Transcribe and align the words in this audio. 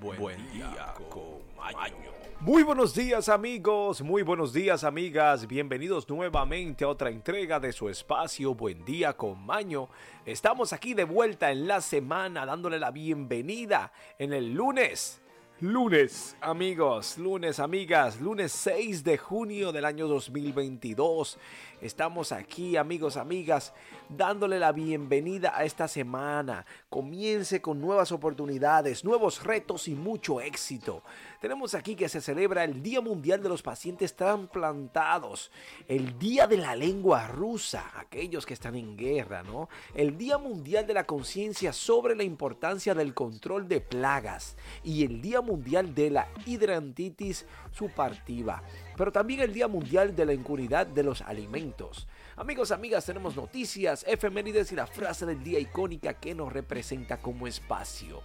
Buen, 0.00 0.50
día. 0.52 0.94
Muy 2.40 2.62
buenos 2.62 2.94
días 2.94 3.28
amigos, 3.28 4.02
muy 4.02 4.22
buenos 4.22 4.52
días 4.52 4.84
amigas, 4.84 5.46
bienvenidos 5.46 6.08
nuevamente 6.08 6.84
a 6.84 6.88
otra 6.88 7.08
entrega 7.08 7.58
de 7.60 7.72
su 7.72 7.88
espacio 7.88 8.54
Buen 8.54 8.84
día 8.84 9.14
con 9.14 9.44
Maño. 9.44 9.88
Estamos 10.26 10.72
aquí 10.72 10.92
de 10.92 11.04
vuelta 11.04 11.50
en 11.50 11.66
la 11.66 11.80
semana 11.80 12.44
dándole 12.44 12.78
la 12.78 12.90
bienvenida 12.90 13.92
en 14.18 14.34
el 14.34 14.52
lunes 14.52 15.20
Lunes, 15.60 16.36
amigos, 16.42 17.16
lunes, 17.16 17.60
amigas, 17.60 18.20
lunes 18.20 18.52
6 18.52 19.02
de 19.02 19.16
junio 19.16 19.72
del 19.72 19.86
año 19.86 20.06
2022. 20.06 21.38
Estamos 21.80 22.30
aquí, 22.30 22.76
amigos, 22.76 23.16
amigas, 23.16 23.72
dándole 24.10 24.58
la 24.58 24.72
bienvenida 24.72 25.56
a 25.56 25.64
esta 25.64 25.88
semana. 25.88 26.66
Comience 26.90 27.62
con 27.62 27.80
nuevas 27.80 28.12
oportunidades, 28.12 29.02
nuevos 29.02 29.44
retos 29.44 29.88
y 29.88 29.94
mucho 29.94 30.42
éxito. 30.42 31.02
Tenemos 31.40 31.74
aquí 31.74 31.94
que 31.96 32.08
se 32.08 32.20
celebra 32.20 32.64
el 32.64 32.82
Día 32.82 33.00
Mundial 33.00 33.42
de 33.42 33.48
los 33.48 33.62
Pacientes 33.62 34.16
Transplantados, 34.16 35.50
el 35.86 36.18
Día 36.18 36.46
de 36.46 36.56
la 36.56 36.74
Lengua 36.74 37.28
Rusa, 37.28 37.92
aquellos 37.94 38.46
que 38.46 38.54
están 38.54 38.74
en 38.74 38.96
guerra, 38.96 39.42
¿no? 39.42 39.68
El 39.94 40.16
Día 40.16 40.38
Mundial 40.38 40.86
de 40.86 40.94
la 40.94 41.04
Conciencia 41.04 41.72
sobre 41.72 42.16
la 42.16 42.24
importancia 42.24 42.94
del 42.94 43.12
control 43.12 43.68
de 43.68 43.80
plagas 43.80 44.56
y 44.82 45.04
el 45.04 45.20
Día 45.20 45.42
Mundial 45.42 45.94
de 45.94 46.10
la 46.10 46.28
Hidrantitis 46.46 47.44
Supartiva, 47.70 48.62
pero 48.96 49.12
también 49.12 49.40
el 49.40 49.52
Día 49.52 49.68
Mundial 49.68 50.16
de 50.16 50.24
la 50.24 50.32
Incuridad 50.32 50.86
de 50.86 51.02
los 51.02 51.20
Alimentos. 51.20 52.06
Amigos, 52.36 52.70
amigas, 52.70 53.04
tenemos 53.04 53.36
noticias, 53.36 54.04
efemérides 54.08 54.72
y 54.72 54.74
la 54.74 54.86
frase 54.86 55.26
del 55.26 55.42
día 55.42 55.58
icónica 55.58 56.14
que 56.14 56.34
nos 56.34 56.52
representa 56.52 57.18
como 57.18 57.46
espacio. 57.46 58.22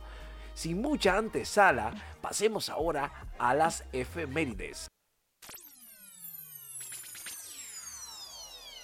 Sin 0.54 0.82
mucha 0.82 1.18
antesala, 1.18 1.94
pasemos 2.22 2.70
ahora 2.70 3.34
a 3.40 3.54
las 3.54 3.84
efemérides. 3.92 4.88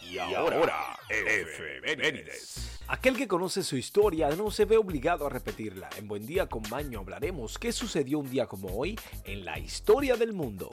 Y 0.02 0.17
ahora, 0.19 0.97
efemérides. 1.09 2.80
Aquel 2.88 3.17
que 3.17 3.27
conoce 3.27 3.64
su 3.64 3.75
historia 3.75 4.30
no 4.30 4.50
se 4.50 4.64
ve 4.64 4.77
obligado 4.77 5.27
a 5.27 5.30
repetirla. 5.30 5.89
En 5.97 6.08
Buen 6.08 6.25
Día 6.25 6.47
con 6.47 6.64
Maño 6.69 7.00
hablaremos 7.00 7.59
qué 7.59 7.73
sucedió 7.73 8.20
un 8.20 8.30
día 8.30 8.45
como 8.45 8.70
hoy 8.70 8.97
en 9.25 9.44
la 9.44 9.59
historia 9.59 10.16
del 10.16 10.31
mundo. 10.31 10.70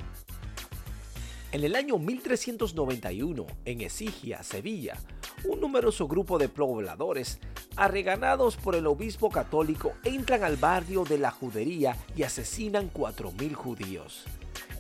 En 1.50 1.64
el 1.64 1.74
año 1.74 1.98
1391, 1.98 3.47
en 3.64 3.80
Esigia, 3.80 4.44
Sevilla, 4.44 4.97
un 5.44 5.60
numeroso 5.60 6.06
grupo 6.06 6.38
de 6.38 6.48
pobladores, 6.48 7.41
arreganados 7.77 8.56
por 8.56 8.75
el 8.75 8.86
obispo 8.86 9.30
católico, 9.30 9.92
entran 10.05 10.44
al 10.44 10.56
barrio 10.56 11.05
de 11.05 11.19
la 11.19 11.30
judería 11.30 11.97
y 12.16 12.22
asesinan 12.22 12.91
4.000 12.92 13.55
judíos. 13.55 14.25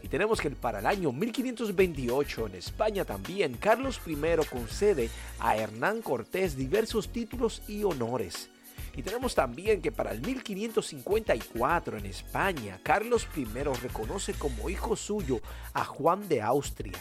Y 0.02 0.08
tenemos 0.08 0.40
que 0.40 0.50
para 0.50 0.80
el 0.80 0.86
año 0.86 1.12
1528 1.12 2.48
en 2.48 2.54
España 2.56 3.06
también 3.06 3.54
Carlos 3.54 4.00
I 4.06 4.16
concede 4.50 5.08
a 5.40 5.56
Hernán 5.56 6.02
Cortés 6.02 6.56
diversos 6.56 7.08
títulos 7.08 7.62
y 7.68 7.84
honores. 7.84 8.50
Y 8.96 9.02
tenemos 9.02 9.34
también 9.34 9.80
que 9.80 9.90
para 9.90 10.12
el 10.12 10.20
1554 10.20 11.96
en 11.96 12.06
España 12.06 12.78
Carlos 12.82 13.26
I 13.34 13.44
reconoce 13.44 14.34
como 14.34 14.68
hijo 14.68 14.94
suyo 14.94 15.40
a 15.72 15.84
Juan 15.84 16.28
de 16.28 16.42
Austria. 16.42 16.92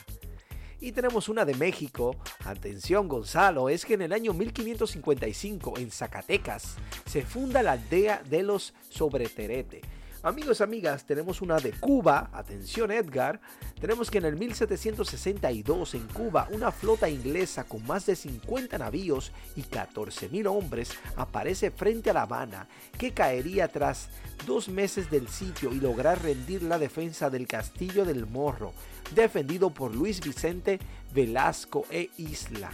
Y 0.83 0.91
tenemos 0.91 1.29
una 1.29 1.45
de 1.45 1.53
México, 1.53 2.17
atención 2.43 3.07
Gonzalo, 3.07 3.69
es 3.69 3.85
que 3.85 3.93
en 3.93 4.01
el 4.01 4.11
año 4.11 4.33
1555 4.33 5.75
en 5.77 5.89
Zacatecas 5.89 6.75
se 7.05 7.21
funda 7.21 7.63
la 7.63 7.71
aldea 7.71 8.21
de 8.29 8.43
los 8.43 8.73
Sobreterete 8.89 9.79
Amigos, 10.25 10.61
amigas, 10.61 11.03
tenemos 11.03 11.41
una 11.41 11.57
de 11.57 11.73
Cuba, 11.73 12.29
atención 12.31 12.91
Edgar, 12.91 13.41
tenemos 13.81 14.09
que 14.09 14.19
en 14.19 14.23
el 14.23 14.37
1762 14.37 15.95
en 15.95 16.07
Cuba 16.07 16.47
una 16.51 16.71
flota 16.71 17.09
inglesa 17.09 17.65
con 17.65 17.85
más 17.85 18.05
de 18.05 18.15
50 18.15 18.77
navíos 18.77 19.33
y 19.57 19.63
14.000 19.63 20.47
hombres 20.47 20.91
aparece 21.17 21.71
frente 21.71 22.09
a 22.09 22.13
La 22.13 22.21
Habana, 22.21 22.69
que 22.97 23.11
caería 23.11 23.67
tras 23.67 24.07
dos 24.47 24.69
meses 24.69 25.11
del 25.11 25.27
sitio 25.27 25.73
y 25.73 25.81
lograr 25.81 26.23
rendir 26.23 26.63
la 26.63 26.79
defensa 26.79 27.29
del 27.29 27.45
castillo 27.45 28.05
del 28.05 28.25
Morro, 28.25 28.71
defendido 29.13 29.71
por 29.71 29.93
Luis 29.93 30.21
Vicente 30.21 30.79
Velasco 31.13 31.85
e 31.91 32.11
Isla. 32.15 32.71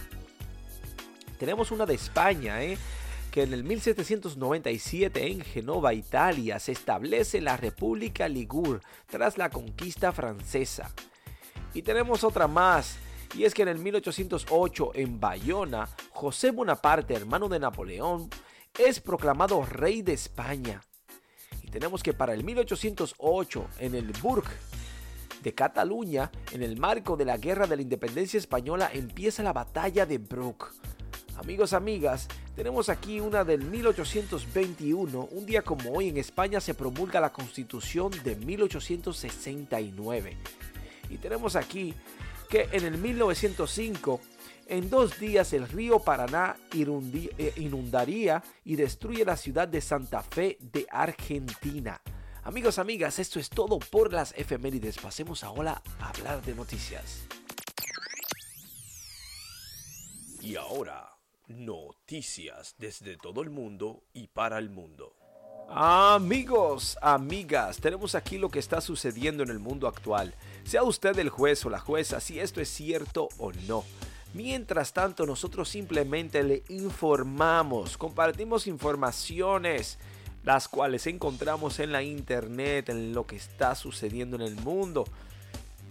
Tenemos 1.36 1.72
una 1.72 1.84
de 1.84 1.94
España, 1.94 2.62
¿eh? 2.62 2.78
Que 3.30 3.42
en 3.42 3.52
el 3.52 3.64
1797 3.64 5.28
en 5.28 5.40
Genova, 5.40 5.94
Italia, 5.94 6.58
se 6.58 6.72
establece 6.72 7.40
la 7.40 7.56
República 7.56 8.28
Ligur 8.28 8.80
tras 9.06 9.38
la 9.38 9.50
conquista 9.50 10.12
francesa. 10.12 10.92
Y 11.72 11.82
tenemos 11.82 12.24
otra 12.24 12.48
más, 12.48 12.98
y 13.34 13.44
es 13.44 13.54
que 13.54 13.62
en 13.62 13.68
el 13.68 13.78
1808 13.78 14.92
en 14.94 15.20
Bayona, 15.20 15.88
José 16.10 16.50
Bonaparte, 16.50 17.14
hermano 17.14 17.48
de 17.48 17.60
Napoleón, 17.60 18.28
es 18.76 19.00
proclamado 19.00 19.64
rey 19.64 20.02
de 20.02 20.14
España. 20.14 20.82
Y 21.62 21.70
tenemos 21.70 22.02
que 22.02 22.12
para 22.12 22.34
el 22.34 22.42
1808 22.42 23.68
en 23.78 23.94
el 23.94 24.12
Burg 24.20 24.44
de 25.42 25.54
Cataluña, 25.54 26.32
en 26.50 26.64
el 26.64 26.76
marco 26.76 27.16
de 27.16 27.24
la 27.24 27.36
Guerra 27.36 27.68
de 27.68 27.76
la 27.76 27.82
Independencia 27.82 28.38
Española, 28.38 28.90
empieza 28.92 29.44
la 29.44 29.52
batalla 29.52 30.04
de 30.04 30.18
Bruck 30.18 30.72
Amigos, 31.40 31.72
amigas, 31.72 32.28
tenemos 32.60 32.90
aquí 32.90 33.20
una 33.20 33.42
del 33.42 33.62
1821. 33.62 35.28
Un 35.30 35.46
día 35.46 35.62
como 35.62 35.92
hoy 35.92 36.10
en 36.10 36.18
España 36.18 36.60
se 36.60 36.74
promulga 36.74 37.18
la 37.18 37.32
Constitución 37.32 38.12
de 38.22 38.36
1869. 38.36 40.36
Y 41.08 41.16
tenemos 41.16 41.56
aquí 41.56 41.94
que 42.50 42.68
en 42.70 42.84
el 42.84 42.98
1905, 42.98 44.20
en 44.66 44.90
dos 44.90 45.18
días 45.18 45.54
el 45.54 45.70
río 45.70 46.00
Paraná 46.00 46.54
eh, 46.74 47.54
inundaría 47.56 48.42
y 48.62 48.76
destruye 48.76 49.24
la 49.24 49.38
ciudad 49.38 49.66
de 49.66 49.80
Santa 49.80 50.22
Fe 50.22 50.58
de 50.60 50.86
Argentina. 50.90 52.02
Amigos, 52.42 52.78
amigas, 52.78 53.18
esto 53.18 53.40
es 53.40 53.48
todo 53.48 53.78
por 53.78 54.12
las 54.12 54.34
efemérides. 54.36 54.98
Pasemos 54.98 55.44
ahora 55.44 55.80
a 55.98 56.10
hablar 56.10 56.42
de 56.42 56.54
noticias. 56.54 57.22
Y 60.42 60.56
ahora 60.56 61.19
Noticias 61.50 62.76
desde 62.78 63.16
todo 63.16 63.42
el 63.42 63.50
mundo 63.50 64.04
y 64.12 64.28
para 64.28 64.56
el 64.58 64.70
mundo. 64.70 65.16
Amigos, 65.68 66.96
amigas, 67.02 67.78
tenemos 67.78 68.14
aquí 68.14 68.38
lo 68.38 68.50
que 68.50 68.60
está 68.60 68.80
sucediendo 68.80 69.42
en 69.42 69.50
el 69.50 69.58
mundo 69.58 69.88
actual. 69.88 70.32
Sea 70.62 70.84
usted 70.84 71.18
el 71.18 71.28
juez 71.28 71.66
o 71.66 71.70
la 71.70 71.80
jueza 71.80 72.20
si 72.20 72.38
esto 72.38 72.60
es 72.60 72.68
cierto 72.68 73.28
o 73.38 73.50
no. 73.66 73.84
Mientras 74.32 74.92
tanto, 74.92 75.26
nosotros 75.26 75.68
simplemente 75.68 76.44
le 76.44 76.62
informamos, 76.68 77.98
compartimos 77.98 78.68
informaciones, 78.68 79.98
las 80.44 80.68
cuales 80.68 81.08
encontramos 81.08 81.80
en 81.80 81.90
la 81.90 82.04
internet, 82.04 82.90
en 82.90 83.12
lo 83.12 83.26
que 83.26 83.34
está 83.34 83.74
sucediendo 83.74 84.36
en 84.36 84.42
el 84.42 84.54
mundo. 84.54 85.04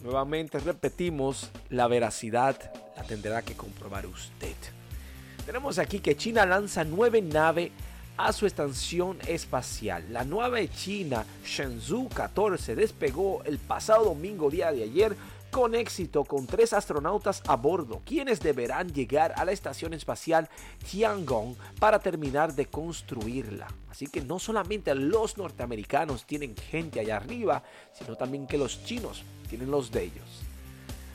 Nuevamente 0.03 0.57
repetimos, 0.59 1.49
la 1.69 1.87
veracidad 1.87 2.71
la 2.95 3.03
tendrá 3.03 3.41
que 3.41 3.55
comprobar 3.55 4.05
usted. 4.05 4.55
Tenemos 5.49 5.79
aquí 5.79 5.99
que 5.99 6.15
China 6.15 6.45
lanza 6.45 6.83
nueve 6.83 7.23
naves 7.23 7.71
a 8.17 8.31
su 8.33 8.45
estación 8.45 9.17
espacial. 9.25 10.05
La 10.13 10.23
nueva 10.23 10.59
China 10.67 11.25
Shenzhou 11.43 12.07
14 12.07 12.75
despegó 12.75 13.41
el 13.45 13.57
pasado 13.57 14.05
domingo 14.05 14.51
día 14.51 14.71
de 14.71 14.83
ayer 14.83 15.15
con 15.49 15.73
éxito 15.73 16.23
con 16.23 16.45
tres 16.45 16.71
astronautas 16.71 17.41
a 17.47 17.55
bordo, 17.55 18.03
quienes 18.05 18.41
deberán 18.41 18.93
llegar 18.93 19.33
a 19.37 19.43
la 19.43 19.51
estación 19.51 19.95
espacial 19.95 20.47
Tiangong 20.87 21.55
para 21.79 21.97
terminar 21.97 22.53
de 22.53 22.67
construirla. 22.67 23.69
Así 23.89 24.05
que 24.05 24.21
no 24.21 24.37
solamente 24.37 24.93
los 24.93 25.35
norteamericanos 25.39 26.27
tienen 26.27 26.55
gente 26.55 26.99
allá 26.99 27.17
arriba, 27.17 27.63
sino 27.91 28.15
también 28.15 28.45
que 28.45 28.59
los 28.59 28.83
chinos 28.85 29.23
tienen 29.49 29.71
los 29.71 29.89
de 29.89 30.03
ellos. 30.03 30.43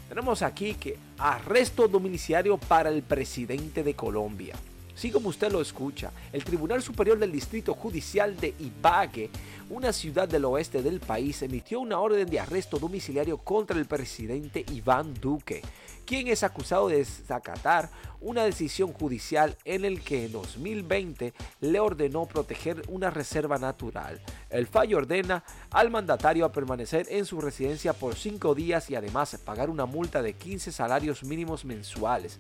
Tenemos 0.09 0.43
aquí 0.43 0.75
que 0.75 0.97
arresto 1.19 1.89
domiciliario 1.89 2.59
para 2.59 2.91
el 2.91 3.03
presidente 3.03 3.83
de 3.83 3.95
Colombia. 3.95 4.55
Sí, 4.95 5.11
como 5.11 5.29
usted 5.29 5.51
lo 5.51 5.61
escucha, 5.61 6.13
el 6.33 6.45
Tribunal 6.45 6.81
Superior 6.81 7.19
del 7.19 7.33
Distrito 7.33 7.75
Judicial 7.75 8.37
de 8.37 8.55
Ibague, 8.61 9.29
una 9.69 9.93
ciudad 9.93 10.29
del 10.29 10.45
oeste 10.45 10.83
del 10.83 11.01
país, 11.01 11.43
emitió 11.43 11.81
una 11.81 11.99
orden 11.99 12.31
de 12.31 12.39
arresto 12.39 12.79
domiciliario 12.79 13.39
contra 13.39 13.77
el 13.77 13.87
presidente 13.87 14.65
Iván 14.73 15.13
Duque, 15.15 15.63
quien 16.07 16.29
es 16.29 16.45
acusado 16.45 16.89
de 16.89 16.99
desacatar 16.99 17.91
una 18.21 18.45
decisión 18.45 18.93
judicial 18.93 19.57
en 19.65 19.85
el 19.85 20.01
que 20.01 20.27
en 20.27 20.33
2020 20.33 21.35
le 21.61 21.81
ordenó 21.81 22.27
proteger 22.27 22.83
una 22.89 23.11
reserva 23.11 23.59
natural. 23.59 24.21
El 24.49 24.69
fallo 24.69 24.99
ordena 24.99 25.43
al 25.71 25.91
mandatario 25.91 26.45
a 26.45 26.53
permanecer 26.53 27.07
en 27.11 27.25
su 27.25 27.41
residencia 27.41 27.95
por 27.95 28.15
cinco 28.15 28.55
días 28.55 28.91
y 28.91 28.95
además 28.95 29.39
pagar 29.45 29.71
una 29.71 29.87
multa 29.87 30.23
de 30.23 30.35
15 30.35 30.71
salarios 30.71 31.25
mínimos 31.25 31.65
mensuales. 31.65 32.39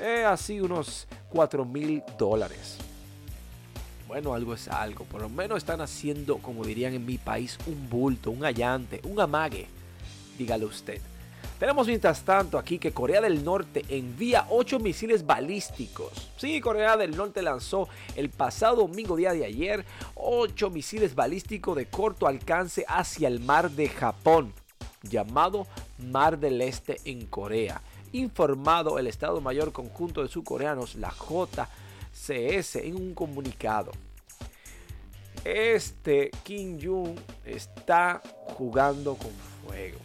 Eh, 0.00 0.24
así 0.24 0.60
unos 0.60 1.06
4 1.30 1.64
mil 1.64 2.02
dólares. 2.18 2.78
bueno, 4.08 4.34
algo 4.34 4.54
es 4.54 4.68
algo. 4.68 5.04
Por 5.04 5.22
lo 5.22 5.28
menos 5.28 5.58
están 5.58 5.80
haciendo, 5.80 6.38
como 6.38 6.64
dirían 6.64 6.94
en 6.94 7.06
mi 7.06 7.18
país, 7.18 7.58
un 7.66 7.88
bulto, 7.88 8.30
un 8.30 8.44
allante, 8.44 9.00
un 9.04 9.20
amague. 9.20 9.66
Dígalo 10.38 10.66
usted. 10.66 11.00
Tenemos 11.58 11.86
mientras 11.86 12.22
tanto 12.22 12.58
aquí 12.58 12.78
que 12.78 12.92
Corea 12.92 13.20
del 13.20 13.44
Norte 13.44 13.84
envía 13.88 14.46
8 14.50 14.80
misiles 14.80 15.24
balísticos. 15.24 16.30
Sí, 16.36 16.60
Corea 16.60 16.96
del 16.96 17.16
Norte 17.16 17.42
lanzó 17.42 17.88
el 18.16 18.28
pasado 18.28 18.76
domingo 18.86 19.16
día 19.16 19.32
de 19.32 19.44
ayer 19.44 19.84
8 20.16 20.70
misiles 20.70 21.14
balísticos 21.14 21.76
de 21.76 21.86
corto 21.86 22.26
alcance 22.26 22.84
hacia 22.88 23.28
el 23.28 23.40
mar 23.40 23.70
de 23.70 23.88
Japón, 23.88 24.52
llamado 25.02 25.66
Mar 25.98 26.38
del 26.38 26.60
Este 26.60 27.00
en 27.04 27.24
Corea. 27.26 27.80
Informado 28.14 29.00
el 29.00 29.08
Estado 29.08 29.40
Mayor 29.40 29.72
Conjunto 29.72 30.22
de 30.22 30.28
Surcoreanos, 30.28 30.94
la 30.94 31.12
JCS, 31.12 32.76
en 32.76 32.94
un 32.94 33.12
comunicado. 33.12 33.90
Este 35.44 36.30
Kim 36.44 36.78
Jong 36.80 37.18
está 37.44 38.22
jugando 38.56 39.16
con 39.16 39.32
fuego 39.66 39.98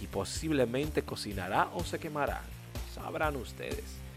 y 0.00 0.06
posiblemente 0.06 1.02
cocinará 1.02 1.68
o 1.74 1.84
se 1.84 1.98
quemará. 1.98 2.40
Sabrán 2.94 3.36
ustedes. 3.36 4.07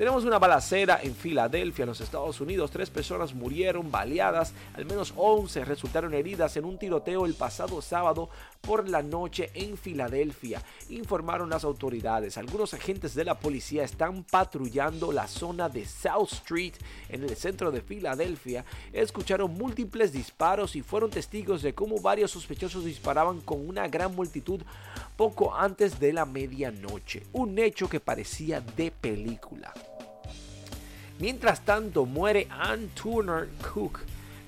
Tenemos 0.00 0.24
una 0.24 0.38
balacera 0.38 0.98
en 1.02 1.14
Filadelfia, 1.14 1.82
en 1.82 1.90
los 1.90 2.00
Estados 2.00 2.40
Unidos. 2.40 2.70
Tres 2.70 2.88
personas 2.88 3.34
murieron 3.34 3.90
baleadas, 3.90 4.54
al 4.72 4.86
menos 4.86 5.12
11 5.14 5.66
resultaron 5.66 6.14
heridas 6.14 6.56
en 6.56 6.64
un 6.64 6.78
tiroteo 6.78 7.26
el 7.26 7.34
pasado 7.34 7.82
sábado 7.82 8.30
por 8.62 8.88
la 8.88 9.02
noche 9.02 9.50
en 9.52 9.76
Filadelfia, 9.76 10.62
informaron 10.88 11.50
las 11.50 11.64
autoridades. 11.64 12.38
Algunos 12.38 12.72
agentes 12.72 13.14
de 13.14 13.24
la 13.24 13.38
policía 13.38 13.84
están 13.84 14.24
patrullando 14.24 15.12
la 15.12 15.26
zona 15.28 15.68
de 15.68 15.84
South 15.84 16.32
Street 16.32 16.74
en 17.10 17.22
el 17.22 17.36
centro 17.36 17.70
de 17.70 17.82
Filadelfia. 17.82 18.64
Escucharon 18.94 19.52
múltiples 19.52 20.12
disparos 20.12 20.76
y 20.76 20.82
fueron 20.82 21.10
testigos 21.10 21.60
de 21.60 21.74
cómo 21.74 22.00
varios 22.00 22.30
sospechosos 22.30 22.86
disparaban 22.86 23.42
con 23.42 23.68
una 23.68 23.86
gran 23.88 24.14
multitud 24.14 24.62
poco 25.20 25.54
antes 25.54 26.00
de 26.00 26.14
la 26.14 26.24
medianoche. 26.24 27.24
Un 27.34 27.58
hecho 27.58 27.90
que 27.90 28.00
parecía 28.00 28.62
de 28.62 28.90
película. 28.90 29.70
Mientras 31.18 31.62
tanto, 31.62 32.06
muere 32.06 32.48
Ann 32.48 32.88
Turner 32.94 33.50
Cook, 33.70 33.98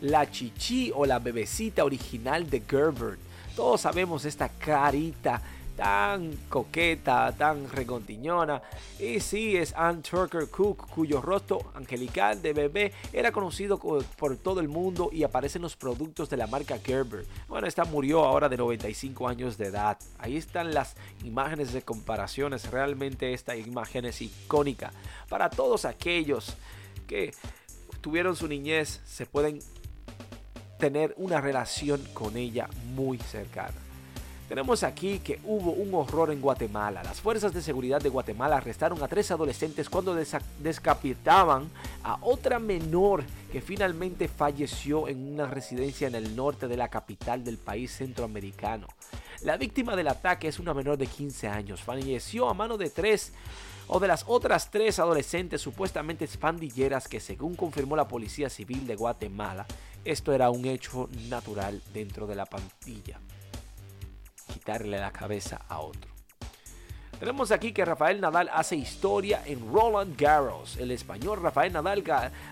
la 0.01 0.31
chichi 0.31 0.91
o 0.95 1.05
la 1.05 1.19
bebecita 1.19 1.85
original 1.85 2.49
de 2.49 2.63
Gerber. 2.67 3.19
Todos 3.55 3.83
sabemos 3.83 4.25
esta 4.25 4.49
carita 4.49 5.43
tan 5.77 6.37
coqueta, 6.49 7.33
tan 7.37 7.69
recontiñona. 7.71 8.63
Y 8.99 9.21
sí, 9.21 9.57
es 9.57 9.75
Ann 9.75 10.03
Turner 10.03 10.49
Cook, 10.49 10.89
cuyo 10.91 11.21
rostro 11.21 11.73
angelical 11.75 12.43
de 12.43 12.53
bebé 12.53 12.93
era 13.13 13.33
conocido 13.33 13.79
por 13.79 14.37
todo 14.37 14.61
el 14.61 14.69
mundo 14.69 15.11
y 15.13 15.23
aparece 15.23 15.59
en 15.59 15.63
los 15.63 15.77
productos 15.77 16.29
de 16.31 16.37
la 16.37 16.47
marca 16.47 16.79
Gerber. 16.79 17.27
Bueno, 17.49 17.67
esta 17.67 17.85
murió 17.85 18.25
ahora 18.25 18.49
de 18.49 18.57
95 18.57 19.29
años 19.29 19.59
de 19.59 19.67
edad. 19.67 19.99
Ahí 20.19 20.37
están 20.37 20.75
las 20.75 20.97
imágenes 21.25 21.73
de 21.73 21.83
comparaciones. 21.83 22.71
Realmente 22.71 23.33
esta 23.33 23.57
imagen 23.57 24.05
es 24.05 24.21
icónica. 24.23 24.93
Para 25.29 25.51
todos 25.51 25.85
aquellos 25.85 26.55
que 27.07 27.33
tuvieron 28.01 28.37
su 28.37 28.49
niñez, 28.49 29.01
se 29.05 29.27
pueden 29.27 29.61
tener 30.79 31.15
una 31.17 31.41
relación 31.41 32.03
con 32.13 32.37
ella 32.37 32.69
muy 32.95 33.19
cercana. 33.19 33.92
Tenemos 34.53 34.83
aquí 34.83 35.21
que 35.21 35.41
hubo 35.45 35.71
un 35.71 35.95
horror 35.95 36.31
en 36.31 36.43
Guatemala. 36.43 37.03
Las 37.03 37.23
fuerzas 37.23 37.55
de 37.55 37.63
seguridad 37.63 38.03
de 38.03 38.11
Guatemala 38.11 38.59
arrestaron 38.59 39.03
a 39.03 39.09
tres 39.09 39.31
adolescentes 39.31 39.89
cuando 39.89 40.15
descapitaban 40.59 41.71
a 42.05 42.19
otra 42.21 42.59
menor 42.59 43.25
que 43.51 43.63
finalmente 43.63 44.29
falleció 44.29 45.09
en 45.09 45.33
una 45.33 45.47
residencia 45.47 46.07
en 46.07 46.17
el 46.17 46.37
norte 46.37 46.69
de 46.69 46.77
la 46.77 46.89
capital 46.89 47.43
del 47.43 47.57
país 47.57 47.97
centroamericano. 47.97 48.89
La 49.41 49.57
víctima 49.57 49.97
del 49.97 50.09
ataque 50.09 50.49
es 50.49 50.59
una 50.59 50.75
menor 50.75 50.99
de 50.99 51.07
15 51.07 51.49
años. 51.49 51.81
Falleció 51.81 52.51
a 52.51 52.53
mano 52.53 52.77
de 52.77 52.91
tres 52.91 53.33
o 53.89 54.01
de 54.01 54.09
las 54.09 54.23
otras 54.29 54.71
tres 54.71 54.99
adolescentes 54.99 55.63
supuestamente 55.63 56.29
pandilleras 56.39 57.09
que 57.09 57.21
según 57.21 57.57
confirmó 57.57 57.97
la 57.97 58.07
Policía 58.07 58.51
Civil 58.51 58.87
de 58.87 58.97
Guatemala, 58.97 59.65
esto 60.05 60.31
era 60.35 60.51
un 60.51 60.67
hecho 60.67 61.09
natural 61.31 61.81
dentro 61.95 62.27
de 62.27 62.35
la 62.35 62.45
pandilla 62.45 63.19
quitarle 64.63 64.97
la 64.99 65.11
cabeza 65.11 65.61
a 65.69 65.81
otro. 65.81 66.09
Tenemos 67.19 67.51
aquí 67.51 67.73
que 67.73 67.85
Rafael 67.85 68.21
Nadal 68.21 68.49
hace 68.53 68.77
historia 68.77 69.43
en 69.45 69.73
Roland 69.73 70.17
Garros. 70.17 70.77
El 70.77 70.93
español 70.93 71.43
Rafael 71.43 71.73
Nadal 71.73 72.05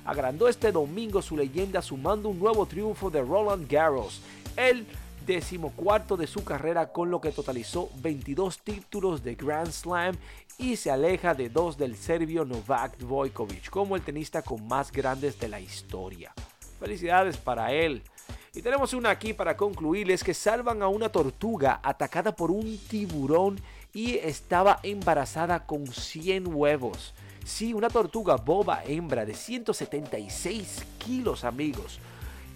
agrandó 0.04 0.48
este 0.48 0.72
domingo 0.72 1.22
su 1.22 1.36
leyenda 1.36 1.82
sumando 1.82 2.28
un 2.28 2.40
nuevo 2.40 2.66
triunfo 2.66 3.10
de 3.10 3.22
Roland 3.22 3.70
Garros, 3.70 4.22
el 4.56 4.86
decimocuarto 5.24 6.16
de 6.16 6.26
su 6.26 6.42
carrera 6.42 6.90
con 6.90 7.12
lo 7.12 7.20
que 7.20 7.30
totalizó 7.30 7.90
22 7.98 8.58
títulos 8.58 9.22
de 9.22 9.36
Grand 9.36 9.70
Slam 9.70 10.16
y 10.58 10.74
se 10.76 10.90
aleja 10.90 11.34
de 11.34 11.48
dos 11.48 11.78
del 11.78 11.96
serbio 11.96 12.44
Novak 12.44 12.98
Djokovic 12.98 13.70
como 13.70 13.94
el 13.94 14.02
tenista 14.02 14.42
con 14.42 14.66
más 14.66 14.90
grandes 14.90 15.38
de 15.38 15.48
la 15.48 15.60
historia. 15.60 16.32
Felicidades 16.80 17.36
para 17.36 17.72
él. 17.72 18.02
Y 18.52 18.62
tenemos 18.62 18.94
una 18.94 19.10
aquí 19.10 19.32
para 19.32 19.56
concluirles 19.56 20.24
que 20.24 20.34
salvan 20.34 20.82
a 20.82 20.88
una 20.88 21.08
tortuga 21.08 21.78
atacada 21.84 22.34
por 22.34 22.50
un 22.50 22.78
tiburón 22.78 23.60
y 23.94 24.16
estaba 24.16 24.80
embarazada 24.82 25.66
con 25.66 25.86
100 25.86 26.52
huevos. 26.52 27.14
Sí, 27.44 27.72
una 27.72 27.88
tortuga 27.88 28.34
boba 28.34 28.82
hembra 28.84 29.24
de 29.24 29.34
176 29.34 30.84
kilos 30.98 31.44
amigos. 31.44 32.00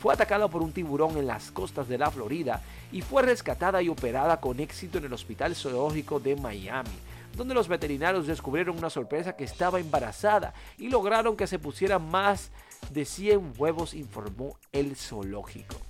Fue 0.00 0.12
atacada 0.12 0.48
por 0.48 0.62
un 0.62 0.72
tiburón 0.72 1.16
en 1.16 1.28
las 1.28 1.52
costas 1.52 1.86
de 1.86 1.96
la 1.96 2.10
Florida 2.10 2.60
y 2.90 3.00
fue 3.00 3.22
rescatada 3.22 3.80
y 3.80 3.88
operada 3.88 4.40
con 4.40 4.58
éxito 4.58 4.98
en 4.98 5.04
el 5.04 5.12
Hospital 5.12 5.54
Zoológico 5.54 6.18
de 6.18 6.34
Miami, 6.34 6.90
donde 7.36 7.54
los 7.54 7.68
veterinarios 7.68 8.26
descubrieron 8.26 8.76
una 8.76 8.90
sorpresa 8.90 9.36
que 9.36 9.44
estaba 9.44 9.78
embarazada 9.78 10.54
y 10.76 10.88
lograron 10.88 11.36
que 11.36 11.46
se 11.46 11.60
pusiera 11.60 12.00
más 12.00 12.50
de 12.90 13.04
100 13.04 13.54
huevos, 13.56 13.94
informó 13.94 14.58
el 14.72 14.96
zoológico. 14.96 15.83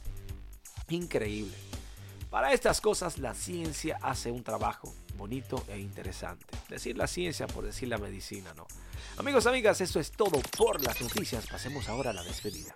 Increíble. 0.89 1.57
Para 2.31 2.53
estas 2.53 2.81
cosas 2.81 3.19
la 3.19 3.35
ciencia 3.35 3.99
hace 4.03 4.31
un 4.31 4.43
trabajo 4.43 4.93
bonito 5.17 5.65
e 5.69 5.79
interesante. 5.79 6.45
Decir 6.69 6.97
la 6.97 7.07
ciencia 7.07 7.47
por 7.47 7.65
decir 7.65 7.89
la 7.89 7.99
medicina, 7.99 8.53
no. 8.55 8.67
Amigos, 9.17 9.47
amigas, 9.47 9.81
eso 9.81 10.01
es 10.01 10.11
todo 10.11 10.41
por 10.57 10.83
las 10.83 11.01
noticias. 11.01 11.47
Pasemos 11.47 11.89
ahora 11.89 12.11
a 12.11 12.15
la 12.15 12.25
despedida. 12.25 12.75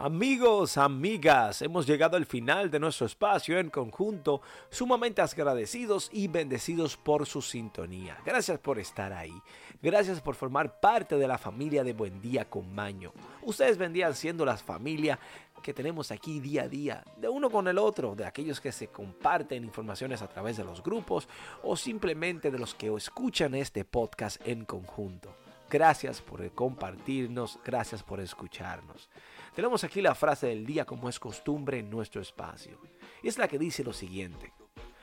Amigos, 0.00 0.78
amigas, 0.78 1.60
hemos 1.60 1.84
llegado 1.84 2.16
al 2.16 2.24
final 2.24 2.70
de 2.70 2.78
nuestro 2.78 3.04
espacio 3.04 3.58
en 3.58 3.68
conjunto, 3.68 4.40
sumamente 4.70 5.20
agradecidos 5.22 6.08
y 6.12 6.28
bendecidos 6.28 6.96
por 6.96 7.26
su 7.26 7.42
sintonía. 7.42 8.16
Gracias 8.24 8.60
por 8.60 8.78
estar 8.78 9.12
ahí. 9.12 9.34
Gracias 9.82 10.20
por 10.20 10.36
formar 10.36 10.78
parte 10.78 11.16
de 11.16 11.26
la 11.26 11.36
familia 11.36 11.82
de 11.82 11.94
Buen 11.94 12.20
Día 12.20 12.48
con 12.48 12.72
Maño. 12.72 13.12
Ustedes 13.42 13.76
vendrían 13.76 14.14
siendo 14.14 14.44
la 14.44 14.56
familia 14.56 15.18
que 15.64 15.74
tenemos 15.74 16.12
aquí 16.12 16.38
día 16.38 16.62
a 16.62 16.68
día, 16.68 17.02
de 17.16 17.28
uno 17.28 17.50
con 17.50 17.66
el 17.66 17.76
otro, 17.76 18.14
de 18.14 18.24
aquellos 18.24 18.60
que 18.60 18.70
se 18.70 18.86
comparten 18.86 19.64
informaciones 19.64 20.22
a 20.22 20.28
través 20.28 20.56
de 20.56 20.64
los 20.64 20.80
grupos 20.80 21.28
o 21.64 21.76
simplemente 21.76 22.52
de 22.52 22.58
los 22.60 22.72
que 22.72 22.94
escuchan 22.94 23.56
este 23.56 23.84
podcast 23.84 24.40
en 24.46 24.64
conjunto. 24.64 25.34
Gracias 25.68 26.22
por 26.22 26.48
compartirnos, 26.52 27.58
gracias 27.64 28.04
por 28.04 28.20
escucharnos. 28.20 29.10
Tenemos 29.58 29.82
aquí 29.82 30.00
la 30.00 30.14
frase 30.14 30.46
del 30.46 30.64
día 30.64 30.84
como 30.84 31.08
es 31.08 31.18
costumbre 31.18 31.80
en 31.80 31.90
nuestro 31.90 32.22
espacio. 32.22 32.78
Y 33.24 33.26
es 33.26 33.38
la 33.38 33.48
que 33.48 33.58
dice 33.58 33.82
lo 33.82 33.92
siguiente. 33.92 34.52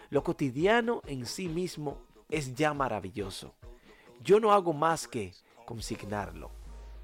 Lo 0.10 0.24
cotidiano 0.24 1.02
en 1.08 1.26
sí 1.26 1.50
mismo 1.50 1.98
es 2.30 2.56
ya 2.56 2.74
maravilloso. 2.74 3.54
Yo 4.24 4.40
no 4.40 4.54
hago 4.54 4.72
más 4.72 5.10
que 5.10 5.34
consignarlo. 5.66 6.52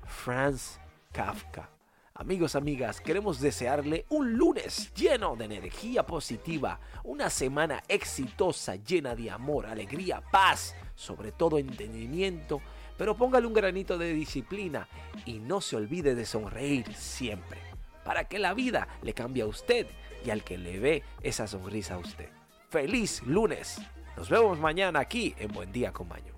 Franz 0.06 0.80
Kafka. 1.12 1.70
Amigos, 2.14 2.56
amigas, 2.56 3.02
queremos 3.02 3.42
desearle 3.42 4.06
un 4.08 4.32
lunes 4.38 4.94
lleno 4.94 5.36
de 5.36 5.44
energía 5.44 6.06
positiva, 6.06 6.80
una 7.04 7.30
semana 7.30 7.84
exitosa, 7.90 8.78
llena 8.78 9.14
de 9.14 9.30
amor, 9.30 9.66
alegría, 9.66 10.22
paz, 10.32 10.74
sobre 10.96 11.34
todo 11.34 11.58
entendimiento 11.58 12.62
pero 13.02 13.16
póngale 13.16 13.48
un 13.48 13.54
granito 13.54 13.98
de 13.98 14.14
disciplina 14.14 14.88
y 15.26 15.40
no 15.40 15.60
se 15.60 15.76
olvide 15.76 16.14
de 16.14 16.24
sonreír 16.24 16.94
siempre, 16.94 17.58
para 18.06 18.26
que 18.26 18.38
la 18.38 18.54
vida 18.54 18.88
le 19.02 19.16
cambie 19.16 19.42
a 19.42 19.48
usted 19.48 19.88
y 20.24 20.30
al 20.30 20.44
que 20.44 20.60
le 20.60 20.78
ve 20.78 21.04
esa 21.24 21.48
sonrisa 21.48 21.96
a 21.96 21.98
usted. 21.98 22.30
Feliz 22.70 23.24
lunes. 23.24 23.82
Nos 24.16 24.30
vemos 24.30 24.60
mañana 24.60 25.00
aquí 25.00 25.34
en 25.40 25.52
Buen 25.52 25.72
Día 25.72 25.92
con 25.92 26.10
Maño. 26.10 26.31